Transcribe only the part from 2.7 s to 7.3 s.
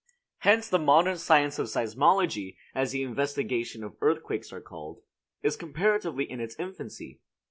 as the investigations of earthquakes are called, is comparatively in its infancy.